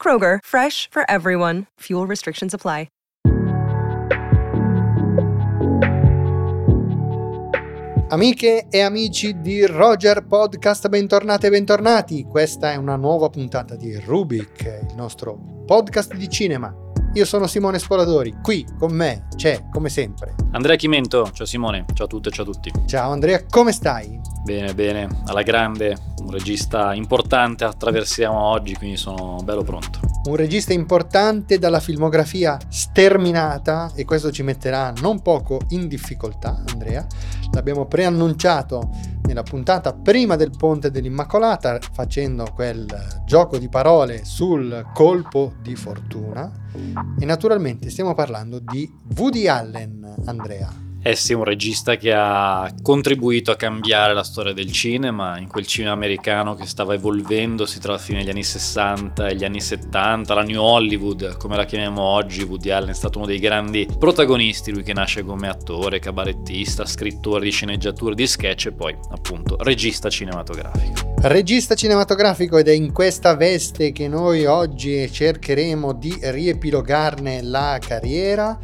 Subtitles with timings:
[0.00, 1.66] Kroger, fresh for everyone.
[1.80, 2.86] Fuel restrictions apply.
[8.12, 12.24] Amiche e amici di Roger Podcast, bentornate e bentornati.
[12.24, 16.89] Questa è una nuova puntata di Rubik, il nostro podcast di cinema.
[17.14, 22.06] Io sono Simone Spoladori, qui con me c'è, come sempre, Andrea Chimento, ciao Simone, ciao
[22.06, 22.72] a tutte e ciao a tutti.
[22.86, 24.20] Ciao Andrea, come stai?
[24.44, 30.09] Bene, bene, alla grande, un regista importante attraversiamo oggi, quindi sono bello pronto.
[30.22, 37.06] Un regista importante dalla filmografia sterminata e questo ci metterà non poco in difficoltà, Andrea.
[37.52, 38.90] L'abbiamo preannunciato
[39.22, 42.86] nella puntata prima del Ponte dell'Immacolata facendo quel
[43.24, 46.52] gioco di parole sul colpo di fortuna
[47.18, 50.89] e naturalmente stiamo parlando di Woody Allen, Andrea.
[51.02, 55.66] Eh sì, un regista che ha contribuito a cambiare la storia del cinema, in quel
[55.66, 60.34] cinema americano che stava evolvendosi tra la fine degli anni 60 e gli anni 70,
[60.34, 64.72] la New Hollywood, come la chiamiamo oggi, Woody Allen è stato uno dei grandi protagonisti,
[64.72, 70.10] lui che nasce come attore, cabarettista, scrittore di sceneggiature, di sketch e poi appunto regista
[70.10, 71.14] cinematografico.
[71.22, 78.58] Regista cinematografico ed è in questa veste che noi oggi cercheremo di riepilogarne la carriera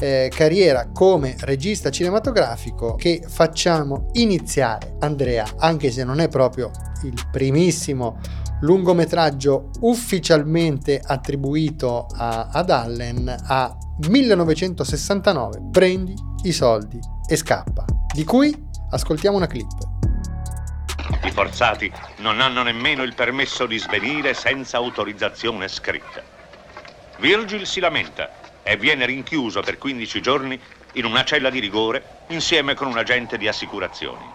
[0.00, 6.70] eh, carriera come regista cinematografico che facciamo iniziare Andrea, anche se non è proprio
[7.02, 8.18] il primissimo
[8.60, 13.76] lungometraggio ufficialmente attribuito a, ad Allen, a
[14.08, 17.84] 1969, Prendi i soldi e scappa,
[18.14, 18.54] di cui
[18.90, 19.86] ascoltiamo una clip.
[21.24, 26.22] I forzati non hanno nemmeno il permesso di svenire senza autorizzazione scritta.
[27.18, 28.30] Virgil si lamenta
[28.68, 30.60] e viene rinchiuso per 15 giorni
[30.92, 34.30] in una cella di rigore insieme con un agente di assicurazioni.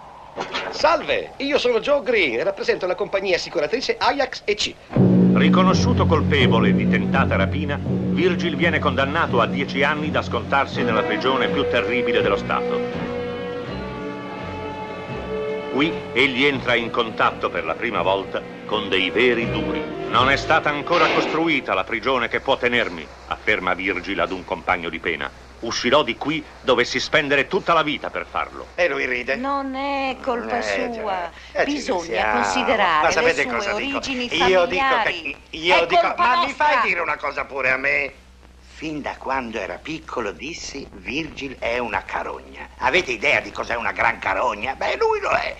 [0.71, 4.73] Salve, io sono Joe Green e rappresento la compagnia assicuratrice Ajax EC.
[5.35, 11.49] Riconosciuto colpevole di tentata rapina, Virgil viene condannato a 10 anni da scontarsi nella prigione
[11.49, 13.12] più terribile dello Stato.
[15.73, 19.83] Qui egli entra in contatto per la prima volta con dei veri duri.
[20.09, 24.89] Non è stata ancora costruita la prigione che può tenermi, afferma Virgil ad un compagno
[24.89, 25.29] di pena.
[25.61, 28.67] Uscirò di qui dovessi spendere tutta la vita per farlo.
[28.75, 29.35] E lui ride.
[29.35, 31.31] Non è colpa Eh, sua.
[31.53, 33.97] Eh, Bisogna considerare Ma le sapete sue cosa dico?
[33.97, 35.21] origini Io dico familiari.
[35.49, 36.65] che io È dico, colpa ma mi nostra.
[36.65, 38.13] fai dire una cosa pure a me?
[38.75, 42.67] Fin da quando era piccolo dissi Virgil è una carogna.
[42.79, 44.73] Avete idea di cos'è una gran carogna?
[44.73, 45.55] Beh, lui lo è.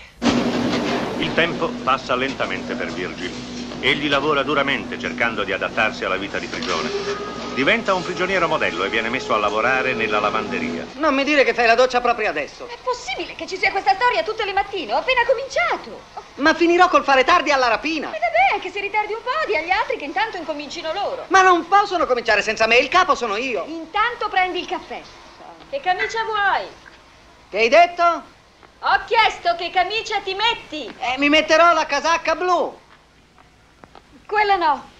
[1.20, 3.32] Il tempo passa lentamente per Virgil.
[3.80, 7.43] Egli lavora duramente cercando di adattarsi alla vita di prigione.
[7.54, 10.86] Diventa un prigioniero modello e viene messo a lavorare nella lavanderia.
[10.94, 12.66] Non mi dire che fai la doccia proprio adesso.
[12.66, 14.92] È possibile che ci sia questa storia tutte le mattine?
[14.92, 16.00] Ho appena cominciato.
[16.42, 18.12] Ma finirò col fare tardi alla rapina.
[18.12, 21.26] E vabbè, che si ritardi un po', di agli altri che intanto incomincino loro.
[21.28, 23.64] Ma non possono cominciare senza me, il capo sono io.
[23.68, 25.00] Intanto prendi il caffè.
[25.70, 26.66] Che camicia vuoi?
[27.50, 28.02] Che hai detto?
[28.80, 30.92] Ho chiesto che camicia ti metti.
[30.98, 32.76] Eh, mi metterò la casacca blu.
[34.26, 34.90] Quella no.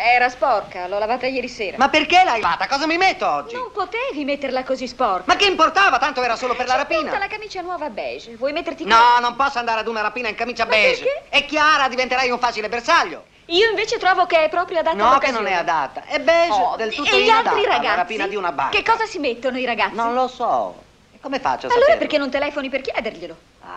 [0.00, 1.76] Era sporca, l'ho lavata ieri sera.
[1.76, 2.68] Ma perché l'hai lavata?
[2.68, 3.54] Cosa mi metto oggi?
[3.56, 5.24] non potevi metterla così sporca.
[5.26, 5.98] Ma che importava?
[5.98, 7.00] Tanto era solo per la rapina.
[7.00, 8.36] tutta la camicia nuova beige.
[8.36, 11.02] Vuoi metterti No, non posso andare ad una rapina in camicia Ma beige.
[11.02, 11.22] perché?
[11.30, 13.24] È chiara, diventerai un facile bersaglio.
[13.46, 16.04] Io invece trovo che è proprio adatta No, che non è adatta.
[16.04, 17.96] È beige, Oh, del tutto e gli altri ragazzi?
[17.96, 18.76] rapina di una banca.
[18.76, 19.94] Che cosa si mettono i ragazzi?
[19.96, 20.76] Non lo so.
[21.12, 21.98] E come faccio a Allora saperlo?
[21.98, 23.36] perché non telefoni per chiederglielo?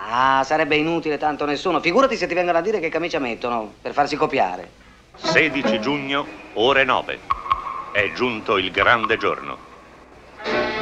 [0.09, 1.79] Ah, sarebbe inutile tanto nessuno.
[1.79, 4.89] Figurati se ti vengono a dire che camicia mettono per farsi copiare.
[5.15, 7.19] 16 giugno, ore 9.
[7.91, 9.57] È giunto il grande giorno.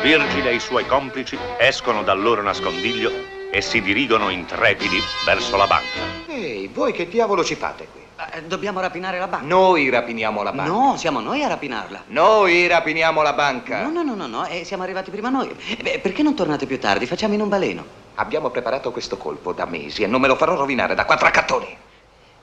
[0.02, 3.12] Virgil e i suoi complici escono dal loro nascondiglio
[3.52, 6.00] e si dirigono intrepidi verso la banca.
[6.28, 8.00] Ehi, voi che diavolo ci fate qui?
[8.34, 9.46] Eh, dobbiamo rapinare la banca.
[9.46, 10.72] Noi rapiniamo la banca.
[10.72, 12.04] No, siamo noi a rapinarla.
[12.08, 13.82] Noi rapiniamo la banca.
[13.82, 15.50] No, no, no, no, no, eh, siamo arrivati prima noi.
[15.50, 17.06] Eh, beh, perché non tornate più tardi?
[17.06, 17.84] Facciamo in un baleno.
[18.16, 21.78] Abbiamo preparato questo colpo da mesi e non me lo farò rovinare da quattro accattoni.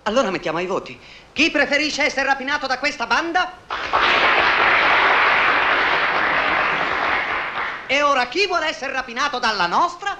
[0.06, 1.00] Allora mettiamo ai voti.
[1.32, 3.58] Chi preferisce essere rapinato da questa banda?
[7.88, 10.16] E ora chi vuole essere rapinato dalla nostra?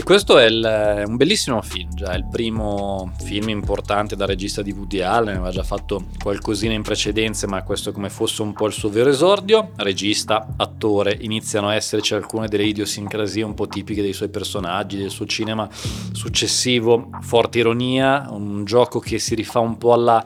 [0.00, 4.72] E questo è il, un bellissimo film, già il primo film importante da regista di
[4.72, 8.72] Woody Allen, aveva già fatto qualcosina in precedenza, ma questo come fosse un po' il
[8.72, 9.72] suo vero esordio.
[9.76, 15.10] Regista, attore, iniziano a esserci alcune delle idiosincrasie un po' tipiche dei suoi personaggi, del
[15.10, 15.68] suo cinema
[16.12, 20.24] successivo, forte ironia, un gioco che si rifà un po' alla,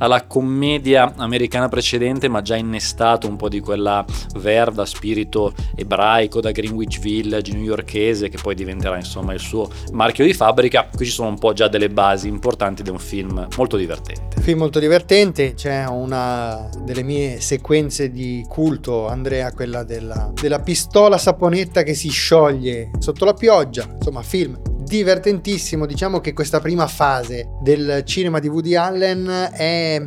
[0.00, 4.04] alla commedia americana precedente, ma già innestato un po' di quella
[4.36, 10.34] verda, spirito ebraico da Greenwich Village, newyorkese, che poi diventerà insomma il suo marchio di
[10.34, 10.88] fabbrica.
[10.94, 14.40] Qui ci sono un po' già delle basi importanti di un film molto divertente.
[14.40, 21.18] Film molto divertente, c'è una delle mie sequenze di culto, Andrea, quella della, della pistola
[21.18, 27.48] saponetta che si scioglie sotto la pioggia, insomma film divertentissimo, diciamo che questa prima fase
[27.62, 30.02] del cinema di Woody Allen è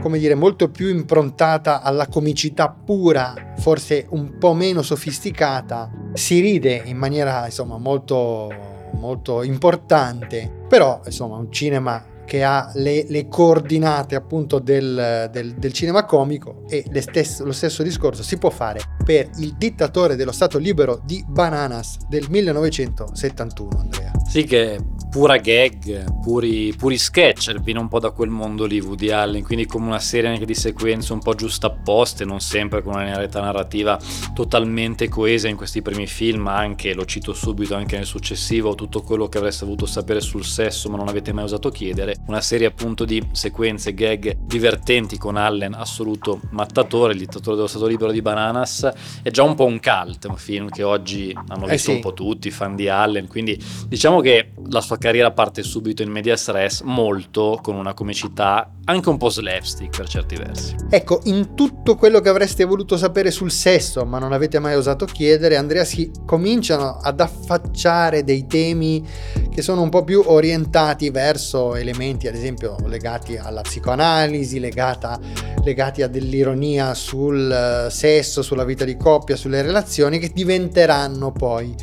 [0.00, 6.82] come dire molto più improntata alla comicità pura, forse un po' meno sofisticata si ride
[6.84, 8.50] in maniera insomma molto,
[8.94, 15.72] molto importante, però insomma un cinema che ha le, le coordinate appunto del, del, del
[15.72, 20.58] cinema comico e stesso, lo stesso discorso si può fare per Il dittatore dello Stato
[20.58, 24.12] libero di Bananas del 1971 Andrea.
[24.26, 24.78] Sì che
[25.12, 29.66] pura gag, puri, puri sketch, viene un po' da quel mondo lì Woody Allen, quindi
[29.66, 34.00] come una serie anche di sequenze un po' giustapposte, non sempre con una linearità narrativa
[34.32, 39.28] totalmente coesa in questi primi film, anche, lo cito subito, anche nel successivo, tutto quello
[39.28, 43.04] che avreste voluto sapere sul sesso ma non avete mai osato chiedere, una serie appunto
[43.04, 48.90] di sequenze gag divertenti con Allen, assoluto mattatore, il dittatore dello Stato Libero di Bananas,
[49.22, 51.90] è già un po' un cult, un film che oggi hanno visto eh sì.
[51.90, 56.10] un po' tutti, fan di Allen, quindi diciamo che la sua carriera parte subito in
[56.12, 60.74] media stress, molto con una comicità anche un po' slapstick per certi versi.
[60.90, 65.04] Ecco, in tutto quello che avreste voluto sapere sul sesso, ma non avete mai osato
[65.04, 69.04] chiedere, Andrea si cominciano ad affacciare dei temi
[69.50, 75.18] che sono un po' più orientati verso elementi, ad esempio, legati alla psicoanalisi, legata,
[75.62, 81.74] legati a dell'ironia sul eh, sesso, sulla vita di coppia, sulle relazioni, che diventeranno poi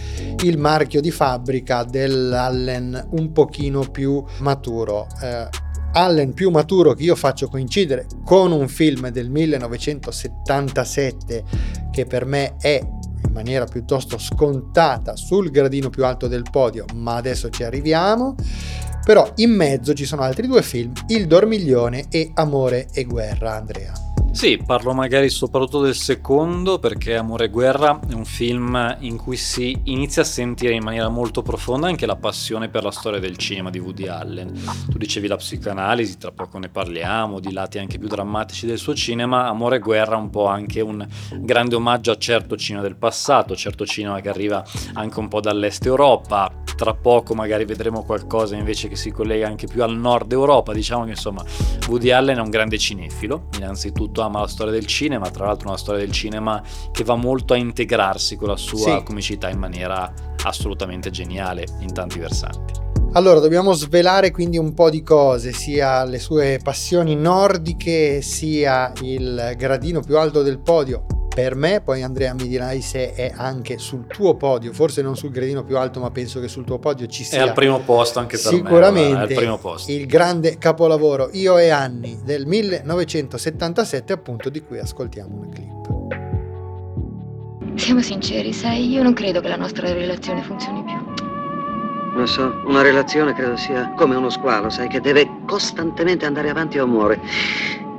[0.43, 5.07] il marchio di fabbrica dell'Allen un pochino più maturo.
[5.21, 5.47] Eh,
[5.93, 11.43] Allen più maturo che io faccio coincidere con un film del 1977
[11.91, 17.15] che per me è in maniera piuttosto scontata sul gradino più alto del podio, ma
[17.15, 18.35] adesso ci arriviamo.
[19.03, 24.08] Però in mezzo ci sono altri due film, Il Dormiglione e Amore e Guerra, Andrea.
[24.39, 29.35] Sì, parlo magari soprattutto del secondo perché Amore e Guerra è un film in cui
[29.35, 33.35] si inizia a sentire in maniera molto profonda anche la passione per la storia del
[33.35, 34.53] cinema di Woody Allen.
[34.89, 38.95] Tu dicevi la psicoanalisi, tra poco ne parliamo, di lati anche più drammatici del suo
[38.95, 39.49] cinema.
[39.49, 41.05] Amore e Guerra è un po' anche un
[41.35, 44.63] grande omaggio a certo cinema del passato, certo cinema che arriva
[44.93, 46.49] anche un po' dall'est Europa.
[46.79, 50.71] Tra poco magari vedremo qualcosa invece che si collega anche più al nord Europa.
[50.71, 51.43] Diciamo che insomma
[51.89, 55.77] Woody Allen è un grande cinefilo, innanzitutto ama la storia del cinema, tra l'altro una
[55.77, 56.61] storia del cinema
[56.91, 59.03] che va molto a integrarsi con la sua sì.
[59.03, 60.11] comicità in maniera
[60.43, 62.87] assolutamente geniale in tanti versanti.
[63.13, 69.53] Allora, dobbiamo svelare quindi un po' di cose, sia le sue passioni nordiche, sia il
[69.57, 71.05] gradino più alto del podio
[71.39, 75.31] per me, poi Andrea mi dirai se è anche sul tuo podio, forse non sul
[75.31, 77.37] gradino più alto, ma penso che sul tuo podio ci sia.
[77.37, 79.39] È al primo posto anche per sicuramente me.
[79.39, 85.87] Sicuramente il grande capolavoro Io e Anni del 1977, appunto di cui ascoltiamo una clip.
[87.75, 90.97] Siamo sinceri, sai, io non credo che la nostra relazione funzioni più.
[92.19, 96.79] Lo so, una relazione credo sia come uno squalo, sai, che deve costantemente andare avanti
[96.79, 97.17] o muore.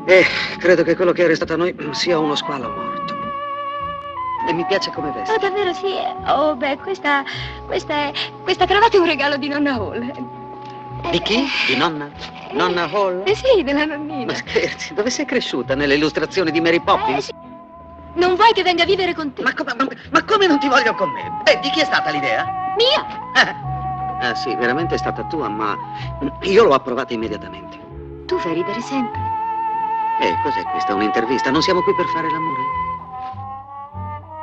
[0.04, 0.25] E
[0.59, 3.19] credo che quello che è restato a noi sia uno squalo morto.
[4.47, 5.32] E mi piace come veste.
[5.35, 5.94] Oh, davvero sì?
[6.26, 7.23] Oh, beh, questa,
[7.66, 10.12] questa è, questa cravatta è un regalo di nonna Hall.
[11.11, 11.44] Di chi?
[11.66, 12.11] Di nonna?
[12.52, 13.23] Nonna Hall?
[13.25, 14.32] Eh sì, della nonnina.
[14.32, 15.75] Ma scherzi, dove sei cresciuta?
[15.75, 17.18] Nelle illustrazioni di Mary Poppins?
[17.18, 17.30] Eh, sì.
[18.14, 19.42] Non vuoi che venga a vivere con te?
[19.42, 21.42] Ma, com- ma, ma come non ti voglio con me?
[21.44, 22.44] Eh, di chi è stata l'idea?
[22.76, 23.44] Mia!
[23.44, 23.68] Eh.
[24.23, 25.76] Ah sì, veramente è stata tua, ma
[26.42, 27.78] io l'ho approvata immediatamente.
[28.26, 29.20] Tu fai ridere sempre.
[30.20, 30.94] Eh, cos'è questa?
[30.94, 31.50] Un'intervista?
[31.50, 32.79] Non siamo qui per fare l'amore?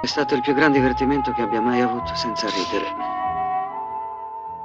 [0.07, 2.95] È stato il più grande divertimento che abbia mai avuto, senza ridere.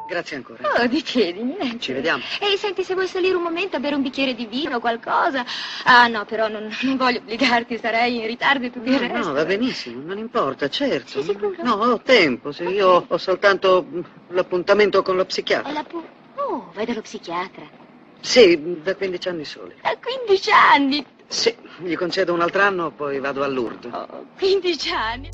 [0.07, 0.71] Grazie ancora.
[0.81, 1.81] Oh, di piedi, niente.
[1.81, 2.23] Ci vediamo.
[2.39, 5.45] Ehi, senti, se vuoi salire un momento a bere un bicchiere di vino o qualcosa.
[5.83, 9.33] Ah, no, però non, non voglio obbligarti, sarei in ritardo e tu mi no, No,
[9.33, 11.11] va benissimo, non importa, certo.
[11.11, 11.61] Sei sicuro?
[11.65, 13.85] No, ho tempo, se io ho soltanto
[14.29, 15.71] l'appuntamento con lo psichiatra.
[15.71, 16.09] E l'appunto?
[16.37, 17.69] Oh, vai dallo psichiatra.
[18.21, 19.75] Sì, da 15 anni soli.
[19.83, 21.05] Da 15 anni?
[21.33, 23.91] Sì, gli concedo un altro anno, poi vado a Lourdes.
[23.91, 25.31] Oh, 15 anni.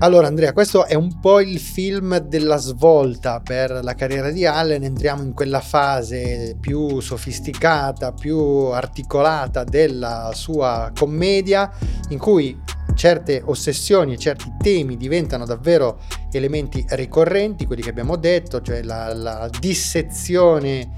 [0.00, 4.82] Allora Andrea, questo è un po' il film della svolta per la carriera di Allen,
[4.82, 11.70] entriamo in quella fase più sofisticata, più articolata della sua commedia
[12.08, 12.60] in cui
[13.00, 19.14] certe ossessioni e certi temi diventano davvero elementi ricorrenti, quelli che abbiamo detto, cioè la,
[19.14, 20.90] la dissezione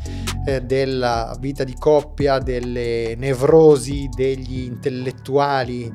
[0.44, 5.92] eh, della vita di coppia, delle nevrosi degli intellettuali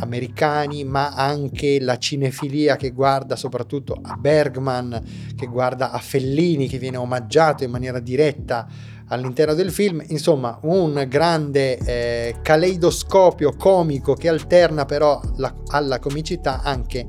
[0.00, 5.02] americani, ma anche la cinefilia che guarda soprattutto a Bergman,
[5.34, 8.68] che guarda a Fellini, che viene omaggiato in maniera diretta
[9.08, 16.62] all'interno del film, insomma un grande eh, caleidoscopio comico che alterna però la, alla comicità
[16.62, 17.06] anche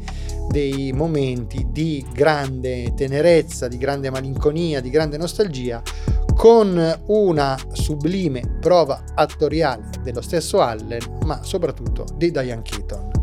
[0.50, 5.82] dei momenti di grande tenerezza, di grande malinconia, di grande nostalgia,
[6.36, 13.17] con una sublime prova attoriale dello stesso Allen, ma soprattutto di Diane Keaton.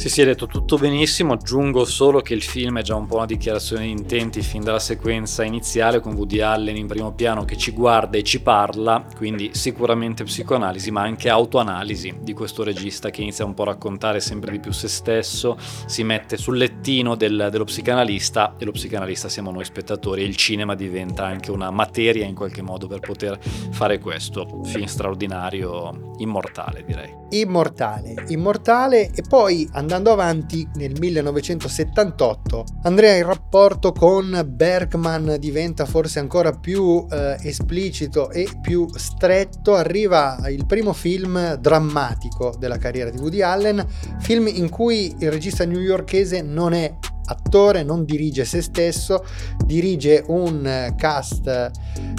[0.00, 3.16] Sì, si è detto tutto benissimo, aggiungo solo che il film è già un po'
[3.16, 7.58] una dichiarazione di intenti fin dalla sequenza iniziale con Woody Allen in primo piano che
[7.58, 13.20] ci guarda e ci parla, quindi sicuramente psicoanalisi ma anche autoanalisi di questo regista che
[13.20, 17.48] inizia un po' a raccontare sempre di più se stesso, si mette sul lettino del,
[17.50, 22.24] dello psicanalista e lo psicanalista siamo noi spettatori e il cinema diventa anche una materia
[22.24, 27.19] in qualche modo per poter fare questo, film straordinario, immortale direi.
[27.30, 36.18] Immortale, immortale e poi andando avanti nel 1978 Andrea il rapporto con Bergman diventa forse
[36.18, 39.74] ancora più eh, esplicito e più stretto.
[39.74, 43.86] Arriva il primo film drammatico della carriera di Woody Allen
[44.18, 46.92] film in cui il regista newyorkese non è
[47.30, 49.24] attore, non dirige se stesso,
[49.64, 51.70] dirige un cast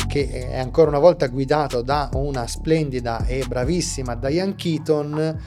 [0.07, 5.39] che è ancora una volta guidato da una splendida e bravissima Diane Keaton,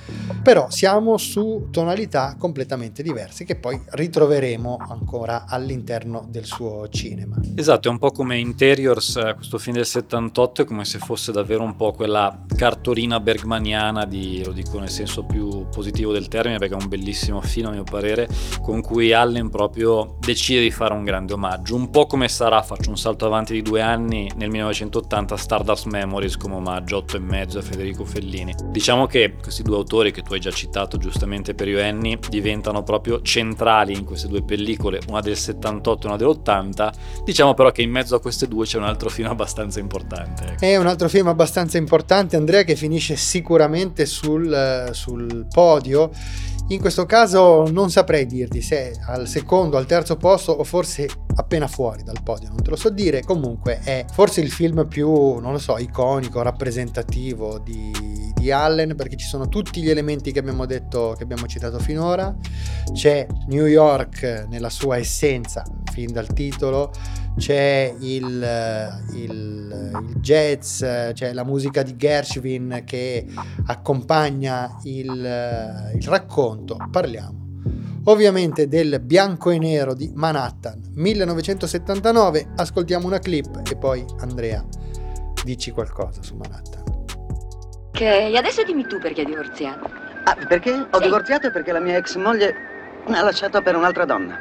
[0.43, 7.37] però siamo su tonalità completamente diverse che poi ritroveremo ancora all'interno del suo cinema.
[7.55, 11.33] Esatto, è un po' come Interiors, eh, questo film del 78 è come se fosse
[11.33, 16.59] davvero un po' quella cartolina bergmaniana di, lo dico nel senso più positivo del termine
[16.59, 18.29] perché è un bellissimo film a mio parere,
[18.61, 22.91] con cui Allen proprio decide di fare un grande omaggio, un po' come sarà, faccio
[22.91, 27.59] un salto avanti di due anni, nel 1980 Stardust Memories come omaggio 8 e mezzo
[27.61, 28.53] a Federico Fellini.
[28.65, 32.83] Diciamo che questi due autori che tu hai già citato giustamente per io Annie diventano
[32.83, 36.93] proprio centrali in queste due pellicole, una del 78 e una dell'80.
[37.23, 40.47] Diciamo però che in mezzo a queste due c'è un altro film abbastanza importante.
[40.47, 40.65] Ecco.
[40.65, 46.11] È un altro film abbastanza importante, Andrea, che finisce sicuramente sul, sul podio
[46.69, 51.07] in questo caso non saprei dirti se al secondo, al terzo posto o forse
[51.37, 53.23] appena fuori dal podio, non te lo so dire.
[53.23, 59.17] Comunque è forse il film più, non lo so, iconico, rappresentativo di, di Allen perché
[59.17, 62.35] ci sono tutti gli elementi che abbiamo detto, che abbiamo citato finora.
[62.93, 66.93] C'è New York nella sua essenza, fin dal titolo
[67.37, 73.27] c'è il, il, il, jazz, c'è la musica di Gershwin che
[73.67, 75.09] accompagna il,
[75.95, 76.77] il racconto.
[76.91, 77.43] Parliamo
[78.07, 82.49] ovviamente del bianco e nero di Manhattan 1979.
[82.57, 84.63] Ascoltiamo una clip e poi Andrea
[85.43, 86.83] dici qualcosa su Manhattan.
[87.89, 88.01] Ok,
[88.37, 89.89] adesso dimmi tu perché hai divorziato.
[90.25, 90.71] Ah, perché?
[90.73, 91.03] Ho Sì.
[91.05, 92.55] divorziato perché la mia ex moglie
[93.07, 94.37] mi ha lasciato per un'altra donna.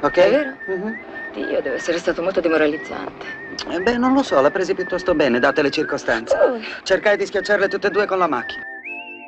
[0.00, 0.16] Ok?
[0.18, 0.50] È vero?
[0.66, 0.94] Mhm.
[1.32, 3.24] Dio, deve essere stato molto demoralizzante.
[3.70, 6.36] Eh, beh, non lo so, l'ha presi piuttosto bene, date le circostanze.
[6.36, 8.64] Oh, Cercai di schiacciarle tutte e due con la macchina.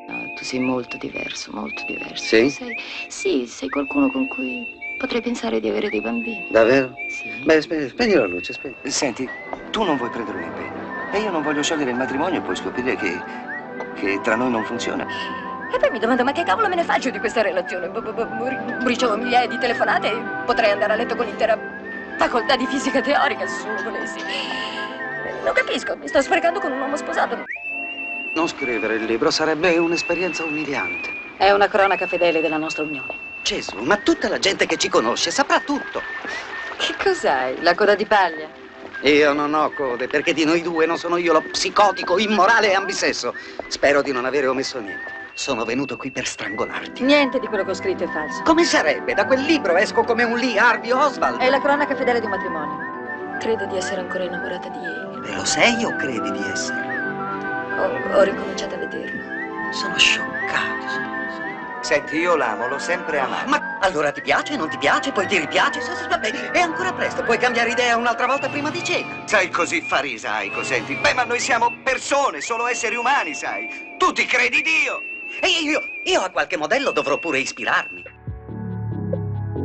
[0.08, 2.24] no, tu sei molto diverso, molto diverso.
[2.24, 2.42] Sì?
[2.42, 2.76] Tu Sei,
[3.08, 4.66] sì, sei qualcuno con cui
[4.98, 6.44] potrei pensare di avere dei bambini.
[6.50, 6.92] Davvero?
[7.08, 7.28] Sì.
[7.44, 8.74] Beh, spe- spegni la luce, spegni.
[8.82, 9.28] Senti,
[9.70, 11.10] tu non vuoi prendere un impegno.
[11.12, 13.20] E io non voglio sciogliere il matrimonio e poi scoprire che.
[13.94, 15.06] che tra noi non funziona.
[15.72, 17.88] E poi mi domando, ma che cavolo me ne faccio di questa relazione?
[17.88, 21.56] B- b- b- ricevo migliaia di telefonate e potrei andare a letto con l'intera
[22.22, 24.20] facoltà di fisica teorica, se solo volessi.
[25.42, 27.44] Non capisco, mi sto sprecando con un uomo sposato.
[28.34, 31.10] Non scrivere il libro sarebbe un'esperienza umiliante.
[31.36, 33.30] È una cronaca fedele della nostra unione.
[33.42, 36.00] Gesù, ma tutta la gente che ci conosce saprà tutto.
[36.76, 37.60] Che cos'hai?
[37.60, 38.48] La coda di paglia?
[39.00, 42.74] Io non ho code, perché di noi due non sono io lo psicotico, immorale e
[42.74, 43.34] ambisesso.
[43.66, 45.21] Spero di non avere omesso niente.
[45.34, 47.02] Sono venuto qui per strangolarti.
[47.02, 48.42] Niente di quello che ho scritto è falso.
[48.42, 49.14] Come sarebbe?
[49.14, 51.40] Da quel libro esco come un Lee Harvey Oswald.
[51.40, 53.38] È la cronaca fedele di un matrimonio.
[53.38, 55.28] Credo di essere ancora innamorata di Amy.
[55.28, 56.80] E lo sei o credi di essere?
[57.78, 59.72] Ho, ho ricominciato a vederlo.
[59.72, 60.88] Sono scioccato.
[60.88, 61.10] sono-
[61.80, 63.48] Senti, io l'amo, l'ho sempre amato.
[63.48, 65.80] Ma allora ti piace, non ti piace, poi ti ripiace?
[65.80, 69.22] Sì, sì, Vabbè, è ancora presto, puoi cambiare idea un'altra volta prima di cena.
[69.24, 70.94] Sei così farisaico, senti.
[70.94, 73.96] Beh, ma noi siamo persone, solo esseri umani, sai.
[73.98, 75.02] Tu ti credi Dio?
[75.44, 78.01] E io, io a qualche modello dovrò pure ispirarmi.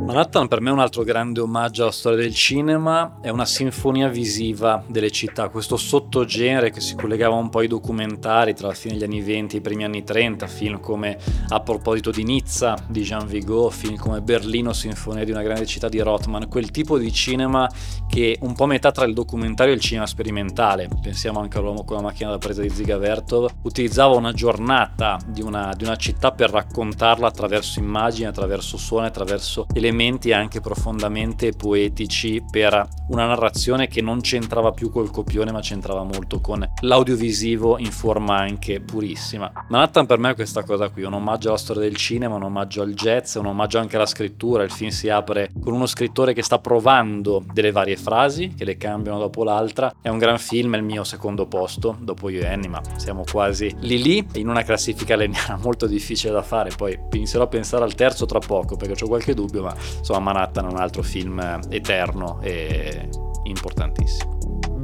[0.08, 4.08] Manhattan per me è un altro grande omaggio alla storia del cinema, è una sinfonia
[4.08, 8.94] visiva delle città, questo sottogenere che si collegava un po' ai documentari tra la fine
[8.94, 13.02] degli anni 20 e i primi anni 30, film come A proposito di Nizza di
[13.02, 17.12] Jean Vigo, film come Berlino, Sinfonia di una grande città di Rothman, quel tipo di
[17.12, 17.70] cinema
[18.08, 21.96] che un po' metà tra il documentario e il cinema sperimentale, pensiamo anche all'uomo con
[21.96, 26.32] la macchina da presa di Ziga Vertov, utilizzava una giornata di una, di una città
[26.32, 33.88] per raccontarla attraverso immagini, attraverso suoni, attraverso elementi elementi anche profondamente poetici per una narrazione
[33.88, 39.50] che non c'entrava più col copione ma c'entrava molto con l'audiovisivo in forma anche purissima.
[39.68, 42.82] Manhattan per me è questa cosa qui, un omaggio alla storia del cinema, un omaggio
[42.82, 46.42] al jazz, un omaggio anche alla scrittura, il film si apre con uno scrittore che
[46.42, 50.78] sta provando delle varie frasi che le cambiano dopo l'altra, è un gran film, è
[50.78, 54.26] il mio secondo posto dopo io e Annie, ma siamo quasi lì lì.
[54.34, 58.38] In una classifica lineare molto difficile da fare, poi inizierò a pensare al terzo tra
[58.38, 63.08] poco perché ho qualche dubbio, ma insomma Manhattan è un altro film eterno e
[63.44, 64.36] importantissimo.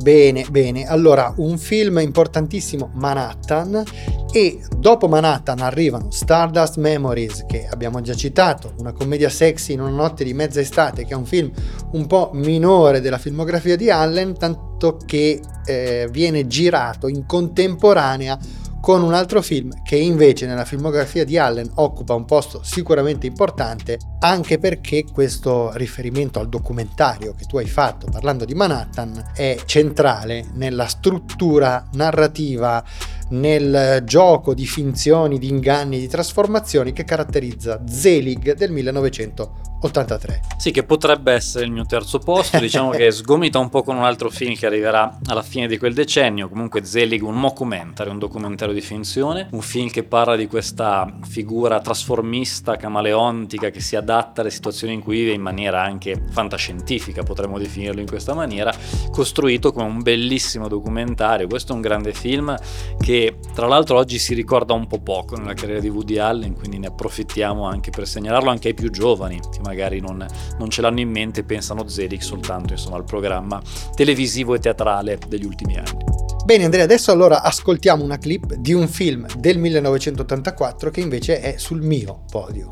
[0.02, 0.86] Bene, bene.
[0.86, 3.82] Allora, un film importantissimo, Manhattan,
[4.32, 9.90] e dopo Manhattan arrivano Stardust Memories, che abbiamo già citato, una commedia sexy in una
[9.90, 11.50] notte di mezza estate, che è un film
[11.92, 18.38] un po' minore della filmografia di Allen, tanto che eh, viene girato in contemporanea
[18.84, 23.96] con un altro film che invece nella filmografia di Allen occupa un posto sicuramente importante,
[24.18, 30.48] anche perché questo riferimento al documentario che tu hai fatto parlando di Manhattan è centrale
[30.52, 32.84] nella struttura narrativa
[33.30, 40.40] nel gioco di finzioni, di inganni, di trasformazioni che caratterizza Zelig del 1983.
[40.56, 44.04] Sì, che potrebbe essere il mio terzo posto, diciamo che sgomita un po' con un
[44.04, 48.74] altro film che arriverà alla fine di quel decennio, comunque Zelig un mockumentary, un documentario
[48.74, 54.50] di finzione, un film che parla di questa figura trasformista, camaleontica, che si adatta alle
[54.50, 58.72] situazioni in cui vive in maniera anche fantascientifica, potremmo definirlo in questa maniera,
[59.10, 62.56] costruito come un bellissimo documentario, questo è un grande film
[62.98, 66.56] che che tra l'altro oggi si ricorda un po' poco nella carriera di Woody Allen,
[66.56, 70.26] quindi ne approfittiamo anche per segnalarlo anche ai più giovani, che magari non,
[70.58, 73.62] non ce l'hanno in mente e pensano Zelig soltanto insomma, al programma
[73.94, 76.02] televisivo e teatrale degli ultimi anni.
[76.44, 81.56] Bene Andrea, adesso allora ascoltiamo una clip di un film del 1984 che invece è
[81.56, 82.68] sul mio podio.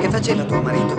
[0.00, 0.96] Che faceva tuo marito?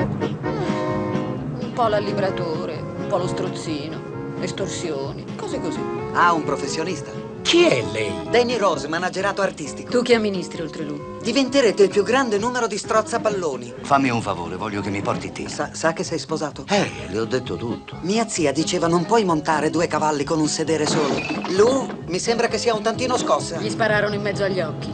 [1.60, 4.09] Un po' l'allibratore, un po' lo strozzino,
[4.42, 5.80] estorsioni, cose così.
[6.14, 7.12] Ah, un professionista.
[7.42, 8.12] Chi è lei?
[8.30, 9.90] Danny Rose, managerato artistico.
[9.90, 11.02] Tu che amministri oltre lui?
[11.22, 13.74] Diventerete il più grande numero di strozzapalloni.
[13.82, 15.50] Fammi un favore, voglio che mi porti te.
[15.50, 16.66] Sa, sa che sei sposato?
[16.70, 17.98] Eh, le ho detto tutto.
[18.02, 21.16] Mia zia diceva non puoi montare due cavalli con un sedere solo.
[21.50, 23.58] Lu, mi sembra che sia un tantino scossa.
[23.58, 24.94] Gli spararono in mezzo agli occhi.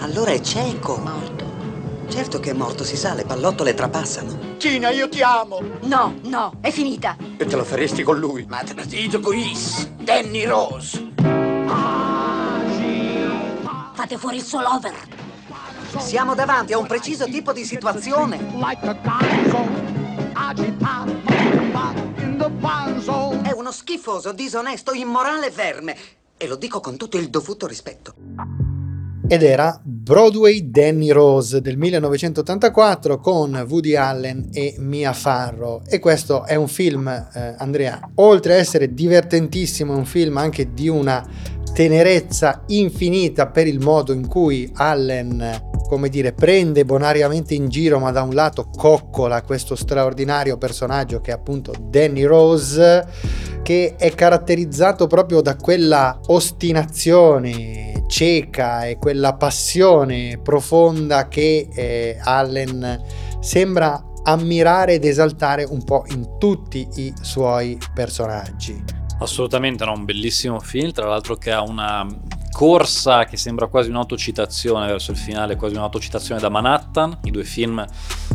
[0.00, 0.96] Allora è cieco.
[0.98, 1.39] Morto.
[2.10, 4.56] Certo che è morto, si sa, le pallottole trapassano.
[4.58, 5.60] Cina, io ti amo!
[5.82, 7.16] No, no, è finita.
[7.36, 8.44] E te lo faresti con lui?
[8.48, 9.36] Ma te lo con
[10.02, 11.12] Danny Rose.
[13.94, 14.92] Fate fuori il suo lover.
[15.98, 18.38] Siamo davanti a un preciso tipo di situazione.
[23.42, 25.96] È uno schifoso, disonesto, immorale verme.
[26.36, 28.59] E lo dico con tutto il dovuto rispetto
[29.32, 35.82] ed era Broadway Danny Rose del 1984 con Woody Allen e Mia Farrow.
[35.86, 40.74] E questo è un film, eh, Andrea, oltre a essere divertentissimo, è un film anche
[40.74, 41.24] di una
[41.72, 48.10] tenerezza infinita per il modo in cui Allen come dire, prende bonariamente in giro, ma
[48.10, 53.06] da un lato coccola questo straordinario personaggio che è appunto Danny Rose,
[53.62, 63.00] che è caratterizzato proprio da quella ostinazione cieca e quella passione profonda che eh, Allen
[63.40, 68.82] sembra ammirare ed esaltare un po' in tutti i suoi personaggi.
[69.20, 72.06] Assolutamente, no, un bellissimo film, tra l'altro che ha una
[72.52, 77.18] corsa che sembra quasi un'autocitazione verso il finale, quasi un'autocitazione da Manhattan.
[77.24, 77.84] I due film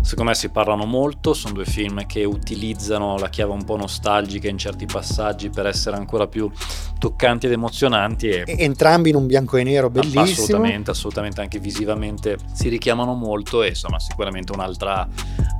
[0.02, 4.48] secondo me si parlano molto, sono due film che utilizzano la chiave un po' nostalgica
[4.48, 6.50] in certi passaggi per essere ancora più
[7.00, 8.30] toccanti ed emozionanti.
[8.30, 8.44] E...
[8.46, 10.22] Entrambi in un bianco e nero bellissimo.
[10.22, 15.08] Assolutamente, assolutamente, anche visivamente si richiamano molto e insomma sicuramente un'altra,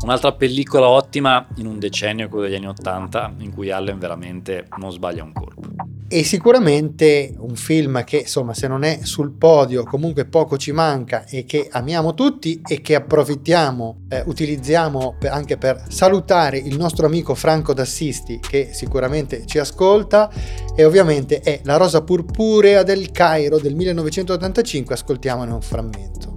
[0.02, 4.92] un'altra pellicola ottima in un decennio, quello degli anni Ottanta, in cui Allen veramente non
[4.92, 10.26] sbaglia un colpo e sicuramente un film che insomma se non è sul podio comunque
[10.26, 15.84] poco ci manca e che amiamo tutti e che approfittiamo, eh, utilizziamo per, anche per
[15.90, 20.30] salutare il nostro amico Franco D'Assisti che sicuramente ci ascolta
[20.76, 26.34] e ovviamente è La Rosa Purpurea del Cairo del 1985, ascoltiamone un frammento.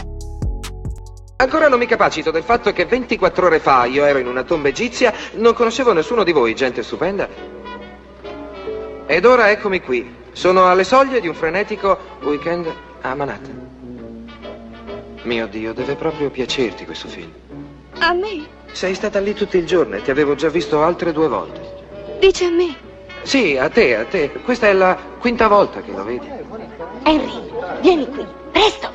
[1.40, 4.68] Ancora non mi capacito del fatto che 24 ore fa io ero in una tomba
[4.68, 7.57] egizia, non conoscevo nessuno di voi, gente stupenda.
[9.10, 10.16] Ed ora eccomi qui.
[10.32, 14.28] Sono alle soglie di un frenetico weekend a Manhattan.
[15.22, 17.32] Mio Dio, deve proprio piacerti questo film.
[18.00, 18.46] A me?
[18.70, 21.58] Sei stata lì tutto il giorno e ti avevo già visto altre due volte.
[22.20, 22.76] Dice a me.
[23.22, 24.30] Sì, a te, a te.
[24.44, 26.28] Questa è la quinta volta che lo vedi.
[27.04, 28.90] Henry, vieni qui, presto!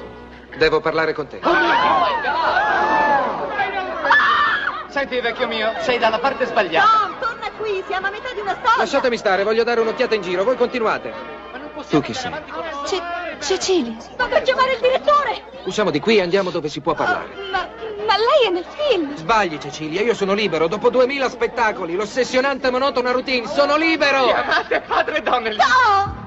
[0.60, 1.40] Devo parlare con te.
[4.94, 6.88] Senti, vecchio mio, sei dalla parte sbagliata.
[6.88, 8.78] Tom, torna qui, siamo a metà di una storia.
[8.78, 11.12] Lasciatemi stare, voglio dare un'occhiata in giro, voi continuate.
[11.90, 12.32] Tu chi sei?
[12.86, 13.02] C'è
[13.40, 14.00] Cecilia.
[14.00, 15.46] Sto per chiamare il direttore.
[15.64, 17.34] Usciamo di qui e andiamo dove si può parlare.
[17.52, 17.68] Ma,
[18.06, 19.16] ma lei è nel film.
[19.16, 20.68] Sbagli, Cecilia, io sono libero.
[20.68, 24.26] Dopo duemila spettacoli, l'ossessionante monotona routine, sono libero!
[24.26, 25.58] Chiamate padre Donnelly.
[25.58, 26.23] No!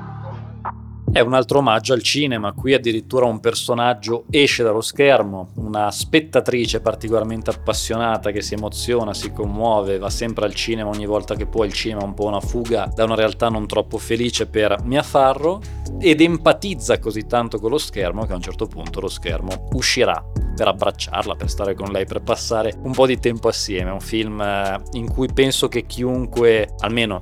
[1.13, 6.81] È un altro omaggio al cinema, qui addirittura un personaggio esce dallo schermo, una spettatrice
[6.81, 11.65] particolarmente appassionata che si emoziona, si commuove, va sempre al cinema ogni volta che può,
[11.65, 15.03] il cinema è un po' una fuga da una realtà non troppo felice per Mia
[15.03, 15.61] Farro
[15.99, 20.23] ed empatizza così tanto con lo schermo che a un certo punto lo schermo uscirà
[20.57, 23.91] per abbracciarla, per stare con lei, per passare un po' di tempo assieme.
[23.91, 27.19] È un film eh, in cui penso che chiunque, almeno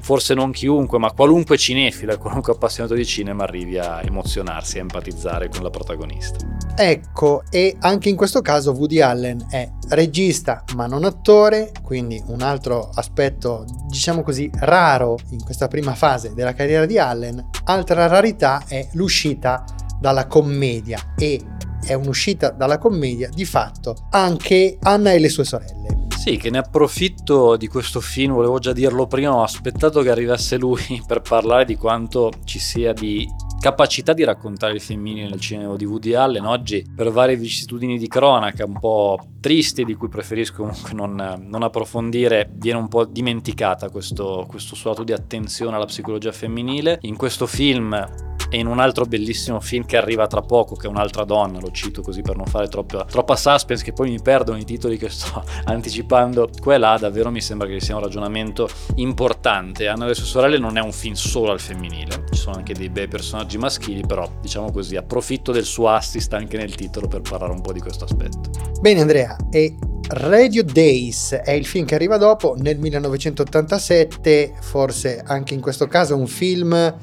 [0.00, 5.48] forse non chiunque, ma qualunque cinefilo, qualunque appassionato di cinema arrivi a emozionarsi, a empatizzare
[5.48, 6.44] con la protagonista.
[6.74, 12.40] Ecco, e anche in questo caso Woody Allen è regista ma non attore, quindi un
[12.40, 17.50] altro aspetto, diciamo così, raro in questa prima fase della carriera di Allen.
[17.64, 19.64] Altra rarità è l'uscita
[20.00, 21.40] dalla commedia e
[21.84, 26.06] è un'uscita dalla commedia di fatto anche Anna e le sue sorelle.
[26.16, 30.56] Sì, che ne approfitto di questo film, volevo già dirlo prima, ho aspettato che arrivasse
[30.58, 33.26] lui per parlare di quanto ci sia di
[33.60, 38.06] capacità di raccontare il femminile nel cinema di Woody Allen oggi per varie vicissitudini di
[38.06, 43.90] cronaca un po' tristi di cui preferisco comunque non, non approfondire viene un po' dimenticata
[43.90, 48.78] questo, questo suo lato di attenzione alla psicologia femminile in questo film e in un
[48.78, 52.36] altro bellissimo film che arriva tra poco, che è un'altra donna, lo cito così per
[52.36, 56.78] non fare troppa, troppa suspense, che poi mi perdono i titoli che sto anticipando qua
[56.78, 59.88] là, davvero mi sembra che sia un ragionamento importante.
[59.88, 62.74] Anna e le sue sorelle non è un film solo al femminile, ci sono anche
[62.74, 67.20] dei bei personaggi maschili, però diciamo così, approfitto del suo assist anche nel titolo per
[67.20, 68.50] parlare un po' di questo aspetto.
[68.80, 69.76] Bene Andrea, e
[70.10, 76.16] Radio Days è il film che arriva dopo, nel 1987, forse anche in questo caso
[76.16, 76.94] un film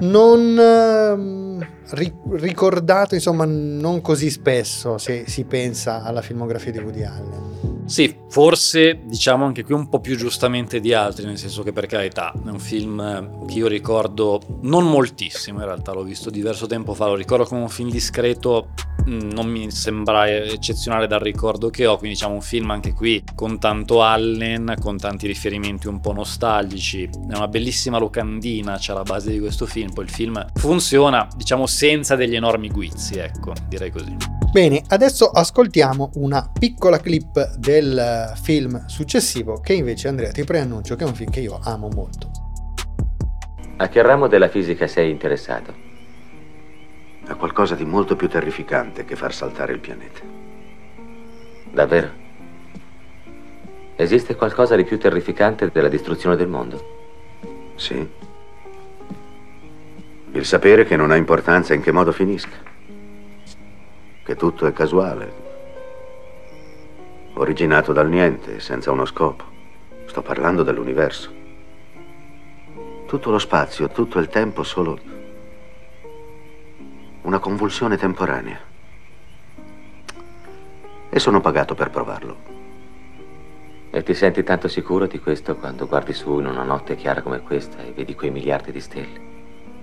[0.00, 1.66] non ehm,
[2.32, 7.64] ricordato, insomma, non così spesso se si pensa alla filmografia di Woody Allen.
[7.86, 11.84] Sì, forse diciamo anche qui un po' più giustamente di altri, nel senso che per
[11.84, 16.94] carità è un film che io ricordo non moltissimo, in realtà l'ho visto diverso tempo
[16.94, 18.68] fa, lo ricordo come un film discreto,
[19.06, 23.22] mm, non mi sembra eccezionale dal ricordo che ho, quindi diciamo un film anche qui
[23.34, 29.02] con tanto Allen, con tanti riferimenti un po' nostalgici, è una bellissima locandina, c'è la
[29.02, 33.90] base di questo film, poi il film funziona diciamo senza degli enormi guizzi, ecco, direi
[33.90, 34.16] così.
[34.52, 41.04] Bene, adesso ascoltiamo una piccola clip del film successivo che invece Andrea ti preannuncio che
[41.04, 42.30] è un film che io amo molto.
[43.76, 45.74] A che ramo della fisica sei interessato?
[47.26, 50.20] A qualcosa di molto più terrificante che far saltare il pianeta.
[51.72, 52.23] Davvero?
[53.96, 57.72] Esiste qualcosa di più terrificante della distruzione del mondo?
[57.76, 58.08] Sì.
[60.32, 62.72] Il sapere che non ha importanza in che modo finisca
[64.24, 65.32] che tutto è casuale,
[67.34, 69.44] originato dal niente, senza uno scopo.
[70.06, 71.30] Sto parlando dell'universo.
[73.06, 74.98] Tutto lo spazio, tutto il tempo, solo
[77.22, 78.58] una convulsione temporanea.
[81.10, 82.53] E sono pagato per provarlo.
[83.94, 87.42] E ti senti tanto sicuro di questo quando guardi su in una notte chiara come
[87.42, 89.20] questa e vedi quei miliardi di stelle?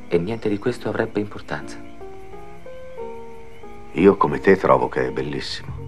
[0.09, 1.77] E niente di questo avrebbe importanza.
[3.93, 5.80] Io come te trovo che è bellissimo.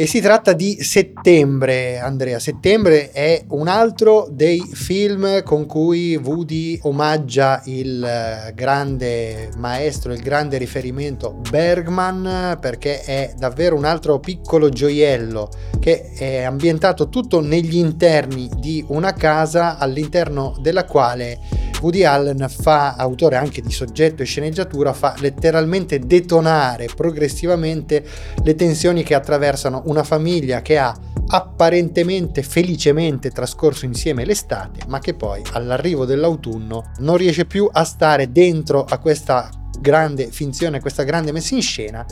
[0.00, 2.38] E si tratta di Settembre, Andrea.
[2.38, 10.20] Settembre è un altro dei film con cui Woody omaggia il eh, grande maestro, il
[10.20, 17.74] grande riferimento Bergman, perché è davvero un altro piccolo gioiello che è ambientato tutto negli
[17.74, 21.40] interni di una casa all'interno della quale
[21.80, 28.04] Woody Allen fa, autore anche di soggetto e sceneggiatura, fa letteralmente detonare progressivamente
[28.42, 30.96] le tensioni che attraversano una famiglia che ha
[31.30, 38.32] apparentemente felicemente trascorso insieme l'estate, ma che poi all'arrivo dell'autunno non riesce più a stare
[38.32, 42.04] dentro a questa grande finzione, a questa grande messa in scena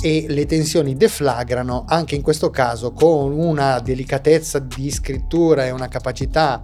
[0.00, 5.88] e le tensioni deflagrano anche in questo caso con una delicatezza di scrittura e una
[5.88, 6.60] capacità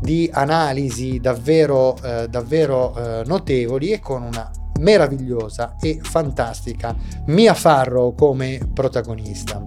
[0.00, 8.14] di analisi davvero, eh, davvero eh, notevoli e con una meravigliosa e fantastica Mia Farrow
[8.14, 9.62] come protagonista.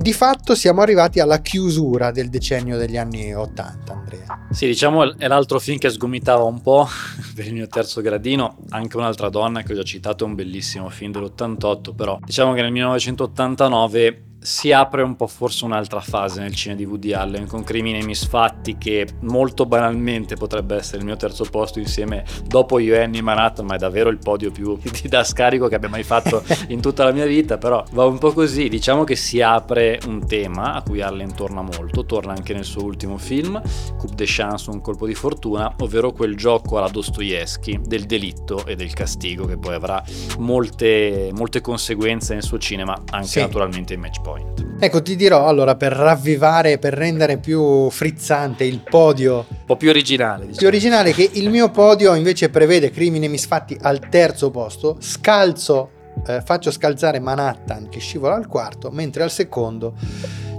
[0.00, 4.46] Di fatto siamo arrivati alla chiusura del decennio degli anni 80, Andrea.
[4.50, 6.86] Sì, diciamo è l'altro film che sgomitava un po'
[7.34, 10.88] per il mio terzo gradino, anche un'altra donna che ho già citato, è un bellissimo
[10.88, 16.54] film dell'88, però diciamo che nel 1989 si apre un po' forse un'altra fase nel
[16.54, 21.16] cinema di Woody Allen con Crimini e Misfatti che molto banalmente potrebbe essere il mio
[21.16, 25.24] terzo posto insieme dopo Io e Annie Manhattan ma è davvero il podio più da
[25.24, 28.68] scarico che abbia mai fatto in tutta la mia vita però va un po' così
[28.68, 32.84] diciamo che si apre un tema a cui Allen torna molto torna anche nel suo
[32.84, 33.60] ultimo film
[33.96, 38.76] Coupe de Chance un colpo di fortuna ovvero quel gioco alla Dostoevsky del delitto e
[38.76, 40.02] del castigo che poi avrà
[40.38, 43.40] molte, molte conseguenze nel suo cinema anche sì.
[43.40, 44.66] naturalmente in match point point.
[44.80, 49.44] Ecco, ti dirò allora per ravvivare, per rendere più frizzante il podio.
[49.48, 50.46] Un po' più originale.
[50.46, 50.56] Diciamo.
[50.56, 55.90] Più originale che il mio podio invece prevede crimini e misfatti al terzo posto, scalzo,
[56.26, 59.94] eh, faccio scalzare Manhattan che scivola al quarto, mentre al secondo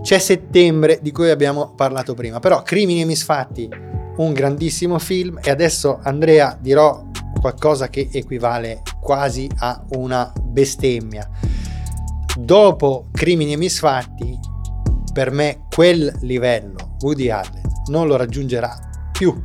[0.01, 2.39] c'è settembre di cui abbiamo parlato prima.
[2.39, 3.69] Però crimini e misfatti,
[4.17, 7.05] un grandissimo film e adesso Andrea dirò
[7.39, 11.29] qualcosa che equivale quasi a una bestemmia
[12.37, 14.37] dopo Crimini e Misfatti,
[15.13, 18.77] per me quel livello Woody Allen non lo raggiungerà
[19.11, 19.35] più.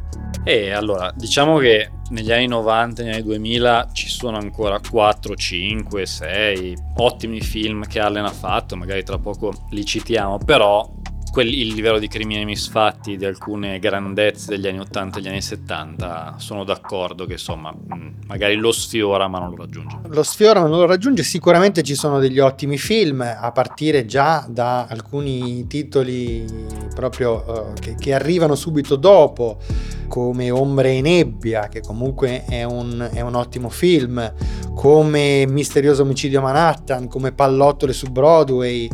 [0.44, 6.06] E allora, diciamo che negli anni 90, negli anni 2000 ci sono ancora 4, 5,
[6.06, 10.88] 6 ottimi film che Allen ha fatto, magari tra poco li citiamo, però
[11.34, 15.42] quel, il livello di crimini misfatti di alcune grandezze degli anni 80 e degli anni
[15.42, 19.96] 70 sono d'accordo che insomma mm, magari lo sfiora ma non lo raggiunge.
[20.06, 21.24] Lo sfiora ma non lo raggiunge.
[21.24, 26.46] Sicuramente ci sono degli ottimi film a partire già da alcuni titoli
[26.94, 29.58] proprio uh, che, che, arrivano subito dopo
[30.06, 34.32] come Ombre e Nebbia che comunque è un, è un ottimo film
[34.72, 38.88] come Misterioso omicidio Manhattan come Pallottole su Broadway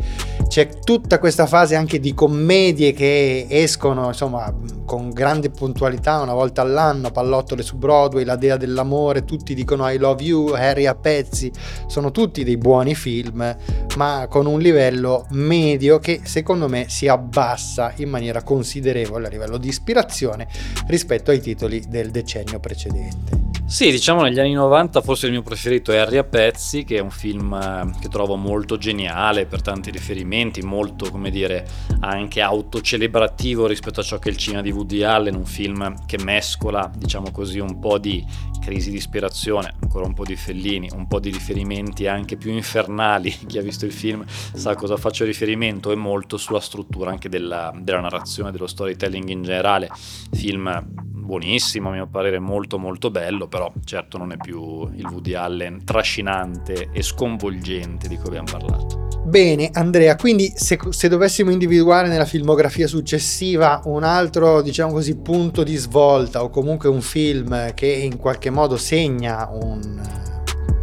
[0.51, 4.53] c'è tutta questa fase anche di commedie che escono insomma
[4.85, 9.97] con grande puntualità una volta all'anno, pallottole su Broadway, La Dea dell'amore, tutti dicono I
[9.97, 11.53] love you, Harry a pezzi,
[11.87, 13.57] sono tutti dei buoni film,
[13.97, 19.57] ma con un livello medio che secondo me si abbassa in maniera considerevole a livello
[19.57, 20.49] di ispirazione
[20.89, 23.50] rispetto ai titoli del decennio precedente.
[23.71, 27.01] Sì, diciamo negli anni 90 forse il mio preferito è Harry a pezzi, che è
[27.01, 31.65] un film eh, che trovo molto geniale per tanti riferimenti, molto, come dire,
[32.01, 36.19] anche autocelebrativo rispetto a ciò che è il cinema di Woody Allen, un film che
[36.21, 38.27] mescola, diciamo così, un po' di
[38.61, 43.31] crisi di ispirazione, ancora un po' di Fellini, un po' di riferimenti anche più infernali,
[43.47, 47.29] chi ha visto il film sa a cosa faccio riferimento, e molto sulla struttura anche
[47.29, 49.89] della, della narrazione, dello storytelling in generale,
[50.33, 55.35] film buonissimo, a mio parere molto molto bello, però certo non è più il Woody
[55.35, 59.09] Allen trascinante e sconvolgente di cui abbiamo parlato.
[59.25, 65.63] Bene, Andrea, quindi se, se, dovessimo individuare nella filmografia successiva un altro, diciamo così, punto
[65.63, 70.01] di svolta o comunque un film che in qualche modo segna un,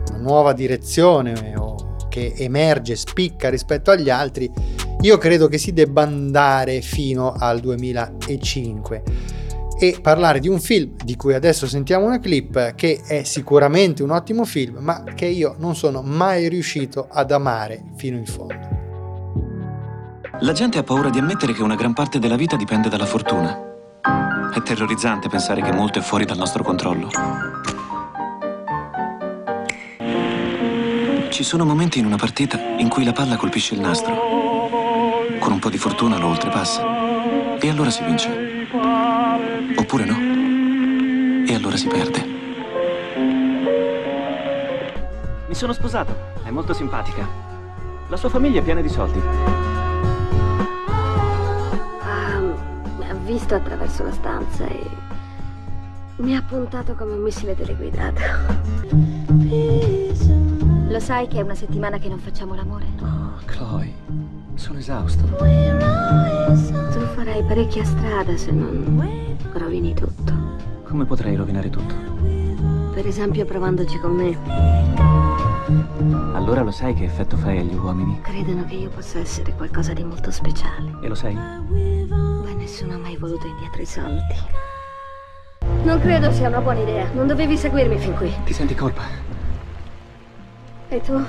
[0.10, 4.50] una nuova direzione o che emerge, spicca rispetto agli altri,
[5.02, 9.04] io credo che si debba andare fino al 2005
[9.80, 14.10] e parlare di un film di cui adesso sentiamo una clip che è sicuramente un
[14.10, 18.86] ottimo film ma che io non sono mai riuscito ad amare fino in fondo.
[20.42, 23.60] La gente ha paura di ammettere che una gran parte della vita dipende dalla fortuna.
[24.54, 27.10] È terrorizzante pensare che molto è fuori dal nostro controllo.
[31.30, 34.16] Ci sono momenti in una partita in cui la palla colpisce il nastro.
[35.40, 37.58] Con un po' di fortuna lo oltrepassa.
[37.60, 38.47] E allora si vince.
[39.88, 40.18] Oppure no.
[41.48, 42.22] E allora si perde.
[45.48, 46.14] Mi sono sposato.
[46.44, 47.26] È molto simpatica.
[48.10, 49.22] La sua famiglia è piena di soldi.
[52.02, 52.38] Ah,
[52.98, 54.86] mi ha visto attraverso la stanza e
[56.18, 58.22] mi ha puntato come un missile teleguidato.
[60.90, 62.88] Lo sai che è una settimana che non facciamo l'amore?
[63.00, 63.94] Oh, Chloe,
[64.56, 65.24] sono esausto.
[65.24, 69.27] Tu farai parecchia strada se non
[69.78, 70.34] rovini tutto.
[70.84, 71.94] Come potrei rovinare tutto?
[72.94, 74.36] Per esempio provándoci con me.
[76.34, 78.20] Allora lo sai che effetto fai agli uomini?
[78.22, 80.98] Credono che io possa essere qualcosa di molto speciale.
[81.02, 81.36] E lo sai?
[81.36, 84.36] Beh, nessuno ha mai voluto indietro i soldi.
[85.84, 87.10] Non credo sia una buona idea.
[87.14, 88.34] Non dovevi seguirmi fin qui.
[88.46, 89.04] Ti senti colpa?
[90.90, 91.22] E tu?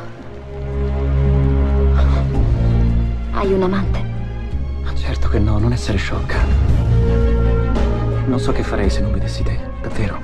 [3.32, 4.06] Hai un amante?
[4.94, 6.77] Certo che no, non essere sciocca.
[8.28, 10.20] Non so che farei se non vedessi te, davvero.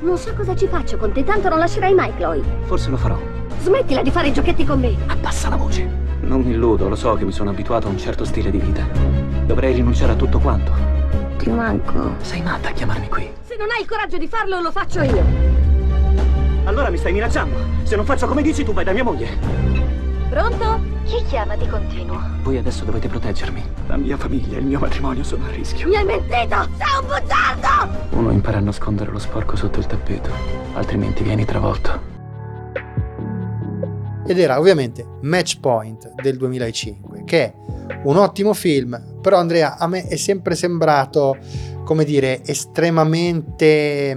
[0.00, 2.42] Non so cosa ci faccio con te, tanto non lascerai mai Chloe.
[2.64, 3.16] Forse lo farò.
[3.62, 4.96] Smettila di fare i giochetti con me.
[5.06, 5.88] Abbassa la voce.
[6.22, 8.84] Non mi illudo, lo so che mi sono abituato a un certo stile di vita.
[9.46, 10.72] Dovrei rinunciare a tutto quanto.
[11.38, 12.16] Ti manco.
[12.22, 13.30] Sei matta a chiamarmi qui.
[13.44, 15.24] Se non hai il coraggio di farlo, lo faccio io.
[16.64, 17.56] Allora mi stai minacciando.
[17.84, 19.28] Se non faccio come dici tu vai da mia moglie.
[20.28, 20.93] Pronto?
[21.04, 22.18] Chi chiama di continuo?
[22.42, 23.62] Voi adesso dovete proteggermi.
[23.88, 25.86] La mia famiglia e il mio matrimonio sono a rischio.
[25.86, 26.56] Mi hai mentito!
[26.78, 28.16] Sei un bugiardo!
[28.16, 30.30] Uno impara a nascondere lo sporco sotto il tappeto,
[30.72, 32.12] altrimenti vieni travolto.
[34.26, 37.54] Ed era ovviamente Match Point del 2005, che è
[38.04, 41.36] un ottimo film, però Andrea a me è sempre sembrato,
[41.84, 44.16] come dire, estremamente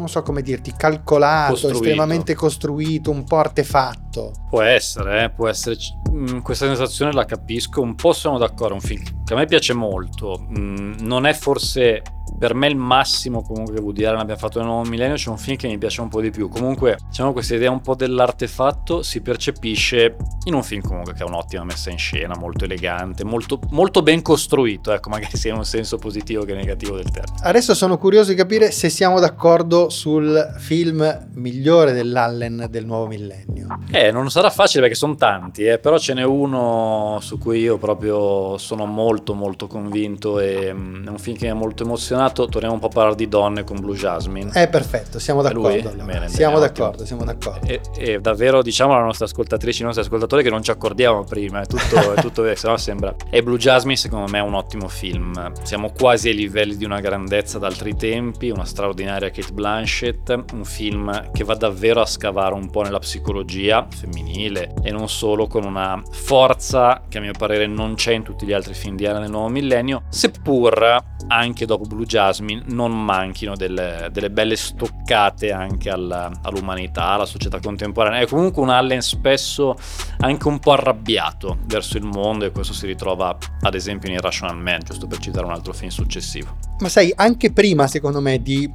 [0.00, 1.76] non so come dirti, calcolato, Costruito.
[1.78, 4.09] estremamente costruito, un po' artefatto.
[4.48, 5.76] Può essere, eh, può essere.
[6.10, 9.46] Mm, questa sensazione la capisco, un po' sono d'accordo, è un film che a me
[9.46, 12.02] piace molto, Mm, non è forse
[12.40, 15.36] per me il massimo comunque che Woody Allen abbia fatto nel nuovo millennio, c'è un
[15.36, 19.02] film che mi piace un po' di più, comunque diciamo questa idea un po' dell'artefatto
[19.02, 23.60] si percepisce in un film comunque che ha un'ottima messa in scena, molto elegante, molto,
[23.72, 27.36] molto ben costruito, ecco magari sia in un senso positivo che negativo del termine.
[27.42, 33.66] Adesso sono curioso di capire se siamo d'accordo sul film migliore dell'Allen del nuovo millennio.
[33.90, 37.76] Eh, non sarà facile perché sono tanti, eh, però ce n'è uno su cui io
[37.78, 42.46] proprio sono molto molto convinto e mm, è un film che mi ha molto emozionato.
[42.46, 44.50] Torniamo un po' a parlare di donne con Blue Jasmine.
[44.52, 45.62] È perfetto, siamo È lui?
[45.62, 45.88] d'accordo.
[45.90, 46.04] allora.
[46.04, 47.06] Bene, siamo bene, d'accordo, ottimo.
[47.06, 47.66] siamo d'accordo.
[47.66, 51.60] E, e davvero diciamo alla nostra ascoltatrice, ai nostri ascoltatori che non ci accordiamo prima,
[51.60, 53.14] è tutto, è tutto vero, se no sembra.
[53.28, 57.00] E Blue Jasmine secondo me è un ottimo film, siamo quasi ai livelli di una
[57.00, 62.70] grandezza d'altri tempi, una straordinaria Kate Blanchett, un film che va davvero a scavare un
[62.70, 67.94] po' nella psicologia femminile e non solo con una forza che a mio parere non
[67.94, 72.06] c'è in tutti gli altri film di Allen nel nuovo millennio, seppur anche dopo Blue
[72.06, 78.20] Jasmine non manchino delle, delle belle stoccate anche alla- all'umanità, alla società contemporanea.
[78.20, 79.76] È comunque un Allen spesso
[80.18, 84.58] anche un po' arrabbiato verso il mondo e questo si ritrova ad esempio in Irrational
[84.58, 86.56] Man, giusto per citare un altro film successivo.
[86.80, 88.70] Ma sai, anche prima, secondo me, di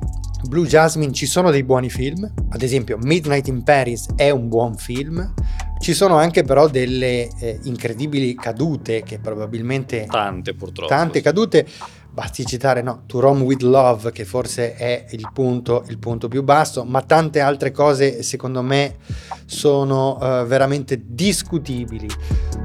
[0.47, 2.31] Blue Jasmine ci sono dei buoni film.
[2.49, 5.33] Ad esempio, Midnight in Paris è un buon film.
[5.79, 10.05] Ci sono anche però delle eh, incredibili cadute che probabilmente...
[10.09, 10.89] Tante purtroppo.
[10.89, 11.67] Tante cadute.
[12.11, 16.43] Basti citare no, To Rome with Love, che forse è il punto, il punto più
[16.43, 18.95] basso, ma tante altre cose secondo me
[19.45, 22.07] sono eh, veramente discutibili.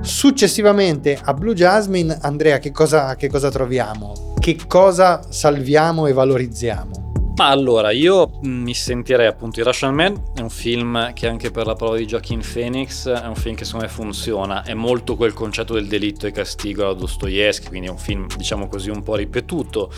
[0.03, 4.35] Successivamente a Blue Jasmine, Andrea, che cosa, che cosa troviamo?
[4.39, 7.10] Che cosa salviamo e valorizziamo?
[7.41, 11.65] Ma allora, io mh, mi sentirei appunto Irrational Man, è un film che anche per
[11.65, 15.33] la prova di Joaquin Phoenix è un film che secondo me funziona, è molto quel
[15.33, 19.15] concetto del delitto e castigo alla Dostoevsky, quindi è un film diciamo così un po'
[19.15, 19.91] ripetuto.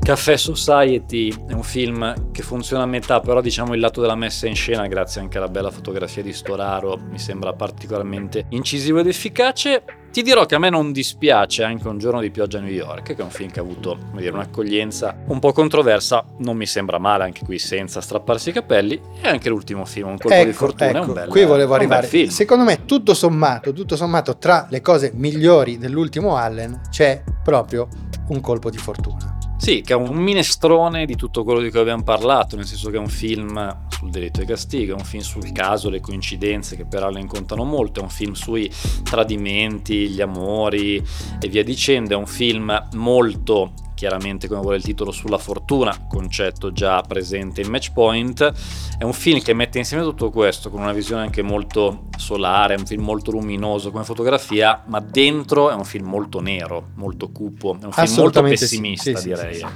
[0.00, 4.48] Caffè Society è un film che funziona a metà, però diciamo il lato della messa
[4.48, 9.84] in scena, grazie anche alla bella fotografia di Storaro, mi sembra particolarmente incisivo ed efficace.
[10.18, 13.14] Ti dirò che a me non dispiace anche Un giorno di pioggia a New York,
[13.14, 16.98] che è un film che ha avuto dire, un'accoglienza un po' controversa, non mi sembra
[16.98, 20.90] male anche qui senza strapparsi i capelli, e anche l'ultimo film, Un colpo di fortuna,
[20.90, 22.08] è un bel qui volevo arrivare.
[22.08, 22.30] film.
[22.30, 27.86] Secondo me, tutto sommato, tutto sommato, tra le cose migliori dell'ultimo Allen c'è proprio
[28.30, 29.37] un colpo di fortuna.
[29.58, 32.96] Sì, che è un minestrone di tutto quello di cui abbiamo parlato, nel senso che
[32.96, 36.84] è un film sul delitto e castigo, è un film sul caso, le coincidenze che
[36.84, 38.70] per Allen contano molto, è un film sui
[39.02, 41.04] tradimenti, gli amori
[41.40, 46.70] e via dicendo, è un film molto chiaramente come vuole il titolo sulla fortuna, concetto
[46.70, 48.52] già presente in Match Point,
[48.96, 52.78] è un film che mette insieme tutto questo con una visione anche molto solare, è
[52.78, 57.76] un film molto luminoso come fotografia, ma dentro è un film molto nero, molto cupo,
[57.80, 59.54] è un film molto pessimista sì, sì, direi.
[59.56, 59.66] sì.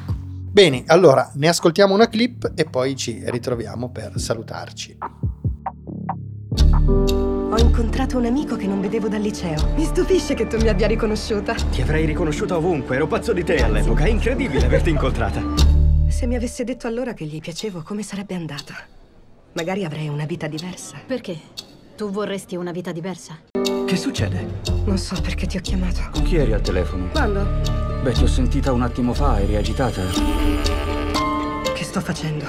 [0.52, 4.98] Bene, allora ne ascoltiamo una clip e poi ci ritroviamo per salutarci.
[6.54, 9.72] Ho incontrato un amico che non vedevo dal liceo.
[9.74, 11.54] Mi stupisce che tu mi abbia riconosciuta.
[11.54, 14.04] Ti avrei riconosciuta ovunque, ero pazzo di te all'epoca.
[14.04, 15.42] È incredibile averti incontrata.
[16.08, 18.74] Se mi avesse detto allora che gli piacevo, come sarebbe andata?
[19.54, 20.98] Magari avrei una vita diversa.
[21.06, 21.38] Perché?
[21.96, 23.38] Tu vorresti una vita diversa?
[23.86, 24.60] Che succede?
[24.84, 26.00] Non so perché ti ho chiamato.
[26.10, 27.08] Con chi eri al telefono?
[27.12, 27.46] Quando?
[28.02, 30.02] Beh, ti ho sentita un attimo fa, eri agitata.
[31.74, 32.44] Che sto facendo?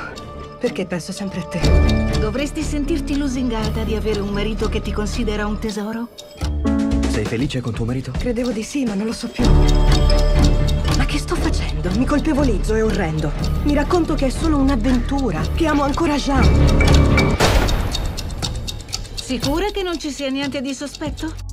[0.59, 2.02] Perché penso sempre a te.
[2.23, 6.07] Dovresti sentirti lusingata di avere un marito che ti considera un tesoro?
[7.09, 8.13] Sei felice con tuo marito?
[8.17, 9.43] Credevo di sì, ma non lo so più.
[9.45, 11.91] Ma che sto facendo?
[11.97, 13.29] Mi colpevolizzo, è orrendo.
[13.63, 17.35] Mi racconto che è solo un'avventura, che amo ancora Jean.
[19.15, 21.51] Sicura che non ci sia niente di sospetto?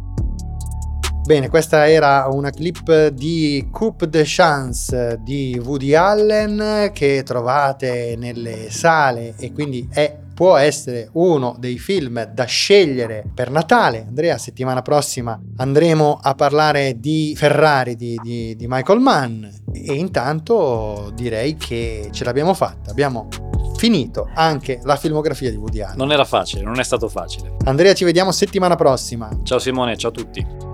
[1.25, 8.71] Bene, questa era una clip di Coupe de Chance di Woody Allen che trovate nelle
[8.71, 14.07] sale e quindi è può essere uno dei film da scegliere per Natale.
[14.09, 21.13] Andrea, settimana prossima andremo a parlare di Ferrari di, di, di Michael Mann e intanto
[21.15, 22.91] direi che ce l'abbiamo fatta.
[22.91, 23.29] Abbiamo
[23.77, 25.99] finito anche la filmografia di Woody Allen.
[25.99, 27.57] Non era facile, non è stato facile.
[27.65, 29.29] Andrea, ci vediamo settimana prossima.
[29.43, 30.70] Ciao Simone, ciao a tutti.